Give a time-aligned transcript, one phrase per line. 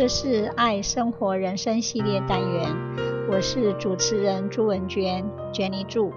[0.00, 2.74] 这是爱生活人生系列单元，
[3.30, 5.22] 我是主持人朱文娟
[5.52, 6.10] ，Jenny 朱。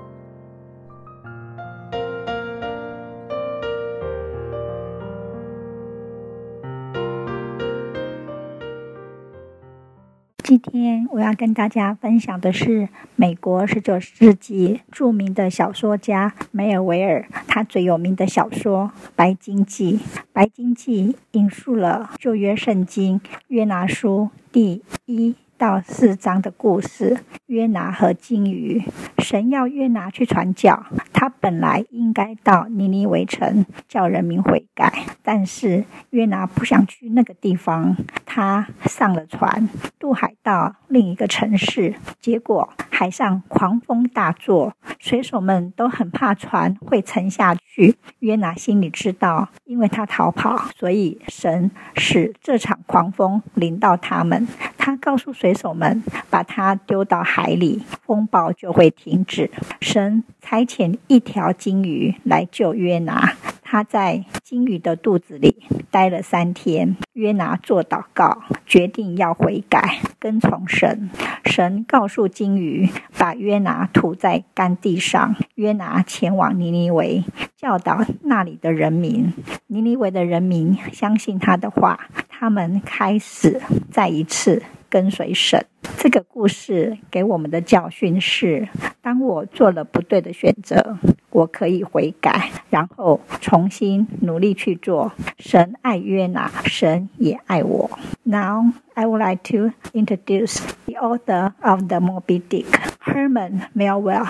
[10.53, 19.93] 今天我要跟大家分享的是美国十九世纪著名的小说家梅尔维尔，他最有名的小说《白鲸记》。
[20.31, 27.17] 《白鲸记》引述了旧约圣经约拿书第一到四章的故事。
[27.53, 28.81] 约拿和鲸鱼，
[29.19, 30.87] 神要约拿去传教。
[31.13, 37.95] 他本来应该到尼尼微城叫人民悔改，但是约拿不想去那个地方。
[38.25, 41.93] 他上了船，渡海到另一个城市。
[42.19, 47.95] 结果海上狂风大作，水手们都很怕船会沉下去。
[48.19, 54.47] 约拿心里知道，因为他逃跑，所以神使这场狂风临到他们。
[54.75, 59.51] 他告诉水手们，把他丢到海海里，风暴就会停止。
[59.81, 66.95] 神差遣一条鲸鱼来救约拿，他在鲸鱼的肚子里待了三天。
[67.11, 71.09] 约拿做祷告，决定要悔改，跟从神。
[71.43, 75.35] 神告诉鲸鱼，把约拿吐在干地上。
[75.55, 77.25] 约拿前往尼尼微，
[77.57, 79.33] 教导那里的人民。
[79.67, 85.65] 尼尼微的人民相信他的话，他们开始再一次跟随神。
[86.13, 88.69] 这个故事给我们的教训是：
[89.01, 90.99] 当我做了不对的选择，
[91.31, 95.11] 我可以悔改，然后重新努力去做。
[95.39, 97.89] 神爱约拿，神也爱我。
[98.21, 102.67] Now I would like to introduce the author of the Moby Dick,
[102.99, 104.27] Herman Melville.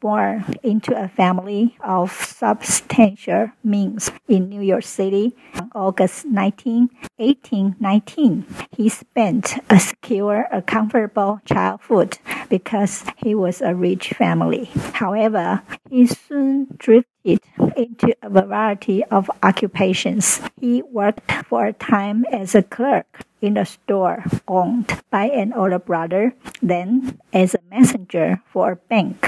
[0.00, 8.46] Born into a family of substantial means in New York City on August 19, 1819.
[8.74, 12.16] He spent a secure, a comfortable childhood
[12.48, 14.70] because he was a rich family.
[14.94, 17.40] However, he soon drifted
[17.76, 20.40] into a variety of occupations.
[20.58, 25.78] He worked for a time as a clerk in a store owned by an older
[25.78, 29.26] brother, then as a messenger for a bank,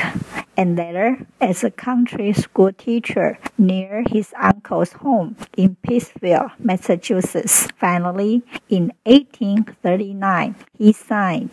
[0.63, 7.67] and later as a country school teacher near his uncle's home in Pittsfield, Massachusetts.
[7.77, 11.51] Finally, in 1839, he signed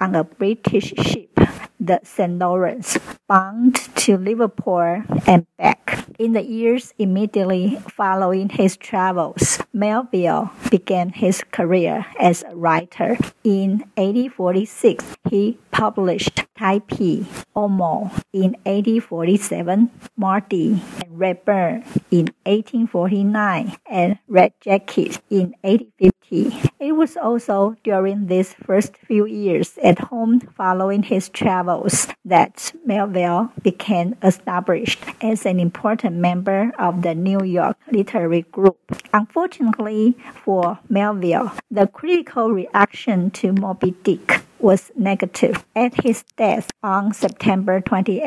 [0.00, 1.36] on a British ship
[1.80, 2.38] the St.
[2.38, 2.96] Lawrence,
[3.26, 6.06] bound to Liverpool and back.
[6.22, 13.18] In the years immediately following his travels, Melville began his career as a writer.
[13.42, 24.52] In 1846, he published Typee, Omoo in 1847, Mardi and Redburn in 1849, and Red
[24.60, 26.11] Jacket in 1850.
[26.32, 33.52] It was also during these first few years at home following his travels that Melville
[33.62, 38.78] became established as an important member of the New York literary group.
[39.12, 45.64] Unfortunately for Melville, the critical reaction to Moby Dick was negative.
[45.74, 48.22] At his death on September 28,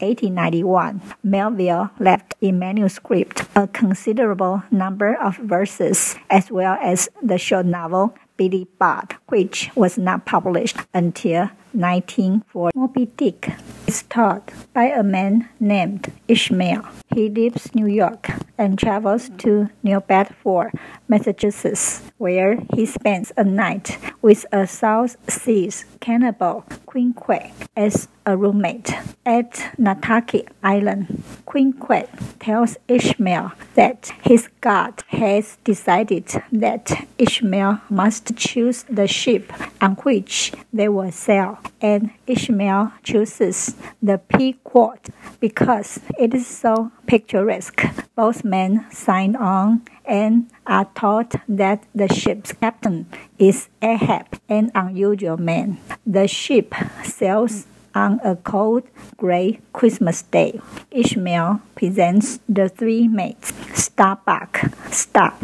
[0.00, 7.66] 1891, Melville left in manuscript a considerable number of verses as well as the short
[7.66, 12.78] novel Billy Budd, which was not published until 1940.
[12.78, 13.52] Moby Dick
[13.86, 16.84] is taught by a man named Ishmael.
[17.14, 20.72] He leaves New York and travels to New Bedford,
[21.08, 28.92] Massachusetts, where he spends a night with a South Seas cannibal, Queequeg, as a roommate.
[29.24, 32.08] At Nantucket Island, Queequeg
[32.40, 40.52] tells Ishmael that his God has decided that Ishmael must choose the ship on which
[40.72, 45.00] they will sail, and Ishmael chooses the Pequod
[45.40, 47.82] because it is so picturesque.
[48.14, 53.06] Both men sign on and are taught that the ship's captain
[53.38, 55.78] is Ahab, an unusual man.
[56.06, 56.74] The ship
[57.04, 58.84] sails on a cold,
[59.16, 60.60] gray Christmas day.
[60.90, 64.60] Ishmael presents the three mates, Starbuck,
[64.90, 65.40] Stubb,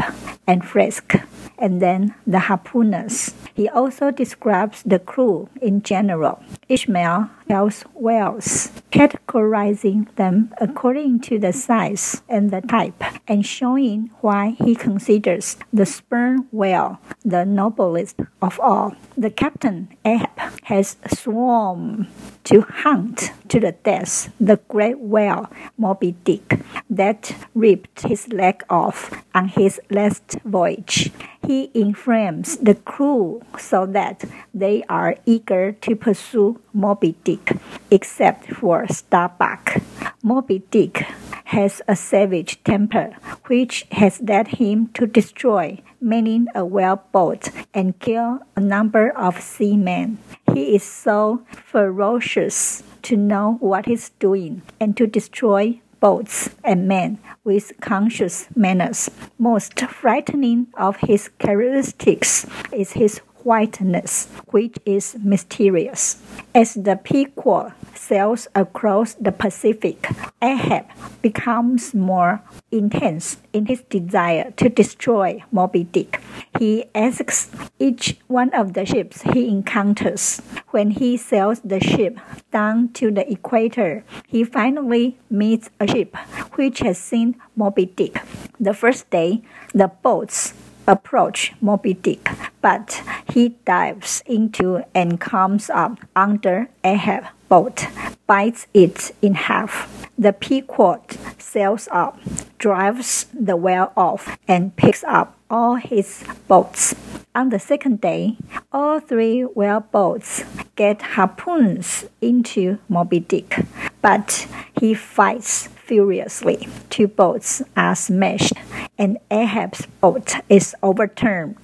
[0.47, 1.15] and Frisk,
[1.59, 3.33] and then the harpooners.
[3.55, 6.43] He also describes the crew in general.
[6.69, 14.57] Ishmael tells whales, categorizing them according to the size and the type, and showing why
[14.65, 18.95] he considers the sperm whale the noblest of all.
[19.17, 20.31] The captain Ahab
[20.65, 22.09] has sworn
[22.45, 26.61] to hunt to the death the great whale Moby Dick
[26.93, 31.11] that ripped his leg off on his last voyage.
[31.45, 37.57] He inflames the crew so that they are eager to pursue Moby Dick,
[37.91, 39.83] except for Starbuck.
[40.23, 41.07] Moby Dick
[41.47, 43.17] has a savage temper,
[43.47, 50.19] which has led him to destroy many a whaleboat and kill a number of seamen.
[50.53, 57.19] He is so ferocious to know what he's doing and to destroy boats and men
[57.45, 59.09] with conscious manners.
[59.39, 66.21] Most frightening of his characteristics is his whiteness, which is mysterious.
[66.55, 70.09] As the Pequod sails across the Pacific,
[70.41, 70.87] Ahab
[71.23, 76.21] becomes more intense in his desire to destroy Moby Dick.
[76.59, 80.43] He asks each one of the ships he encounters.
[80.71, 82.19] When he sails the ship
[82.51, 86.17] down to the equator, he finally meets a ship
[86.55, 88.21] which has seen Moby Dick.
[88.59, 89.43] The first day,
[89.73, 90.55] the boats
[90.87, 92.31] approach Moby Dick,
[92.61, 93.03] but
[93.33, 97.87] he dives into and comes up under Ahab boat,
[98.27, 100.09] bites it in half.
[100.19, 102.19] The Pequod sails up,
[102.59, 106.95] drives the whale off, and picks up all his boats.
[107.35, 108.37] On the second day,
[108.73, 110.45] all three whale boats
[110.77, 113.65] get harpoons into Moby Dick,
[114.03, 114.47] but
[114.79, 116.69] he fights furiously.
[116.91, 118.55] Two boats are smashed,
[118.99, 121.57] and Ahab's boat is overturned.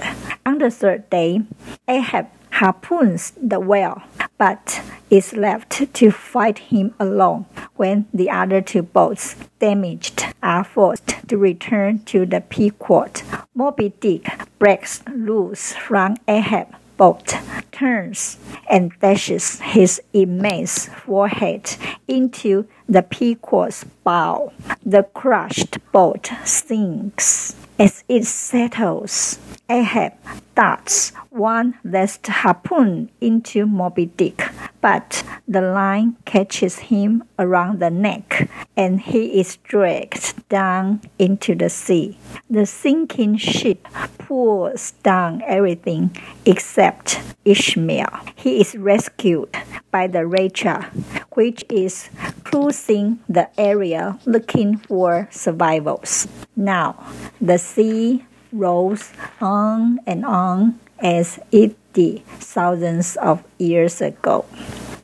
[0.47, 1.43] On the third day,
[1.87, 4.03] Ahab harpoons the whale,
[4.39, 4.81] but
[5.11, 7.47] is left to fight him alone
[7.77, 13.23] when the other two boats, damaged, are forced to return to the Pequod.
[13.55, 14.27] Moby Dick
[14.59, 17.35] breaks loose from Ahab boat,
[17.73, 18.37] turns
[18.69, 24.53] and dashes his immense forehead into the Pequod's bow.
[24.85, 27.55] The crushed boat sinks.
[27.81, 29.39] As it settles,
[29.69, 30.15] Ahab
[30.57, 38.51] darts one last harpoon into Moby Dick, but the line catches him around the neck
[38.77, 42.19] and he is dragged down into the sea.
[42.51, 43.87] The sinking ship
[44.19, 48.11] pulls down everything except Ishmael.
[48.35, 49.57] He is rescued
[49.93, 50.83] by the Rachel,
[51.31, 52.11] which is
[52.49, 56.27] cruising the area looking for survivors.
[56.57, 56.97] Now,
[57.41, 64.47] the sea rolls on and on as it did thousands of years ago.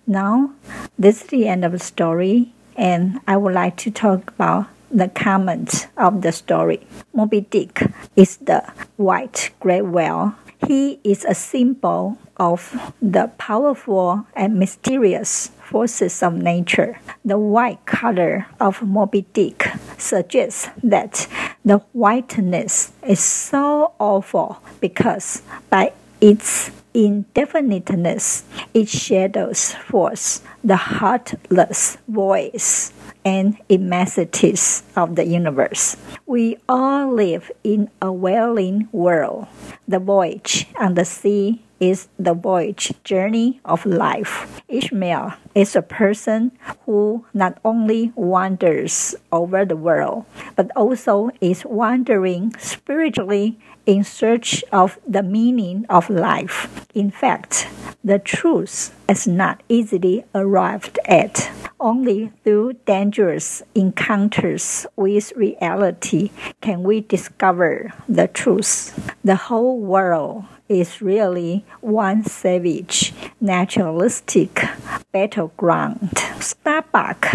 [0.06, 0.54] Now,
[0.98, 5.08] this is the end of the story, and I would like to talk about the
[5.08, 6.86] comment of the story.
[7.12, 7.82] Moby Dick
[8.16, 8.64] is the
[8.96, 10.34] white great whale.
[10.66, 17.00] He is a symbol of the powerful and mysterious forces of nature.
[17.24, 19.66] The white color of Moby Dick
[19.98, 21.26] suggests that
[21.64, 25.90] the whiteness is so awful because by
[26.24, 32.94] its indefiniteness, it shadows forth the heartless voice
[33.26, 35.98] and immensities of the universe.
[36.24, 39.48] We all live in a whaling world.
[39.86, 44.62] The voyage on the sea is the voyage journey of life.
[44.68, 46.52] Ishmael is a person
[46.86, 50.24] who not only wanders over the world,
[50.56, 56.86] but also is wandering spiritually in search of the meaning of life.
[56.94, 57.68] In fact,
[58.02, 61.50] the truth is not easily arrived at.
[61.80, 69.12] Only through dangerous encounters with reality can we discover the truth.
[69.22, 74.64] The whole world is really one savage, naturalistic
[75.12, 76.16] battleground.
[76.40, 77.26] Starbuck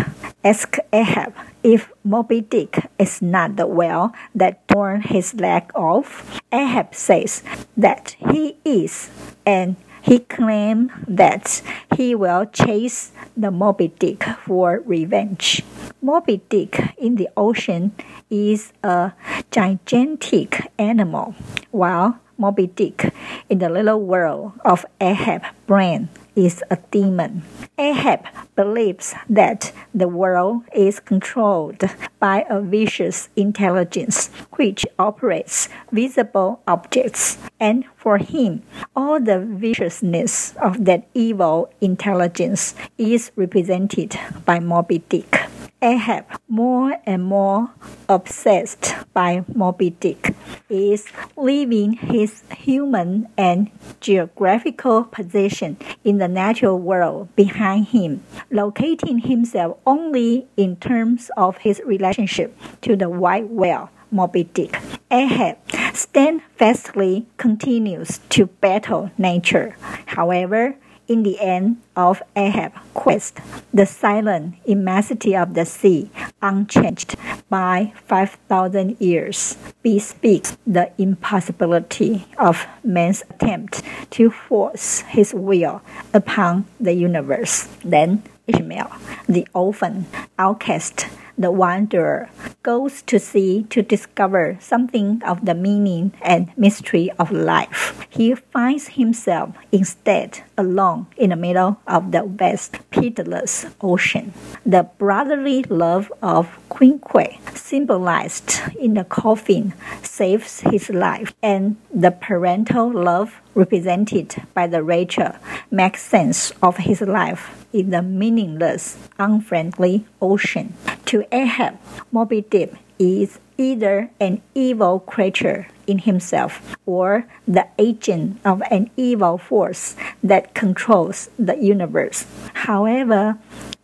[0.44, 6.42] asked Ahab if Moby Dick is not the whale that torn his leg off.
[6.52, 7.44] Ahab says
[7.76, 9.10] that he is,
[9.46, 11.62] and he claimed that
[11.96, 15.62] he will chase the Moby Dick for revenge.
[16.02, 17.92] Moby Dick in the ocean
[18.30, 19.12] is a
[19.52, 21.36] gigantic animal,
[21.72, 23.14] while Moby Dick
[23.50, 27.44] in the little world of Ahab brain is a demon.
[27.78, 28.24] Ahab
[28.56, 31.84] believes that the world is controlled
[32.20, 38.64] by a vicious intelligence which operates visible objects, and for him,
[38.96, 45.44] all the viciousness of that evil intelligence is represented by Moby Dick.
[45.82, 47.72] Ahab, more and more
[48.08, 50.36] obsessed by Moby Dick,
[50.70, 59.78] is leaving his human and geographical position in the natural world behind him, locating himself
[59.86, 63.90] only in terms of his relationship to the white whale.
[64.12, 64.76] Moby Dick.
[65.12, 65.58] Ahab
[65.94, 69.76] steadfastly continues to battle nature.
[70.08, 70.76] However,
[71.08, 73.40] in the end of Ahab's quest,
[73.74, 76.10] the silent immensity of the sea,
[76.42, 77.16] unchanged
[77.50, 85.82] by 5,000 years, bespeaks the impossibility of man's attempt to force his will
[86.14, 87.68] upon the universe.
[87.84, 88.92] Then Ishmael,
[89.28, 90.06] the orphan,
[90.38, 91.08] outcast,
[91.40, 92.30] the wanderer
[92.62, 98.06] goes to sea to discover something of the meaning and mystery of life.
[98.10, 104.34] He finds himself instead alone in the middle of the vast, pitiless ocean.
[104.66, 112.92] The brotherly love of Queequeg, symbolized in the coffin, saves his life, and the parental
[112.92, 115.36] love represented by the Rachel
[115.70, 120.74] makes sense of his life in the meaningless, unfriendly ocean.
[121.12, 121.78] To Ahab,
[122.12, 129.38] Moby Dick is either an evil creature in himself or the agent of an evil
[129.38, 132.26] force that controls the universe.
[132.54, 133.38] However,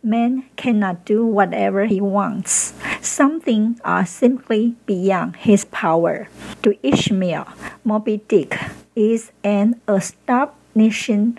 [0.06, 2.72] man cannot do whatever he wants.
[3.02, 6.28] Something are simply beyond his power.
[6.62, 7.48] To Ishmael,
[7.82, 8.56] Moby Dick
[8.94, 9.80] is an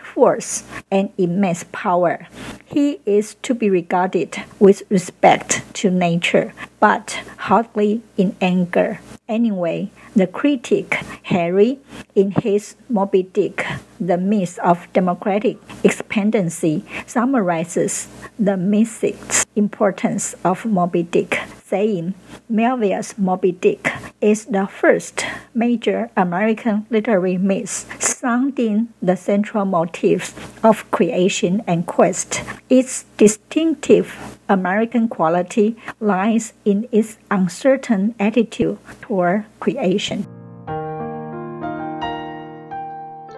[0.01, 2.27] force and immense power.
[2.65, 8.99] He is to be regarded with respect to nature, but hardly in anger.
[9.29, 11.79] Anyway, the critic Harry,
[12.15, 13.65] in his Moby Dick,
[13.99, 18.07] The Myth of Democratic Expandency, summarizes
[18.39, 19.17] the mystic
[19.55, 22.13] importance of Moby Dick, saying
[22.47, 30.33] Melville's Moby Dick is the first major American literary myth sounding the central motifs
[30.63, 32.41] of creation and quest.
[32.69, 34.15] Its distinctive
[34.47, 40.23] American quality lies in its uncertain attitude toward creation.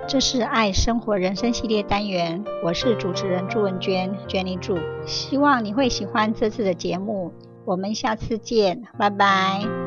[0.07, 7.31] 这是爱生活人生系列单元，我是主持人朱文娟，Jenny 朱，希望你会喜欢这次的节目。
[7.65, 9.78] 我们下次见，拜拜。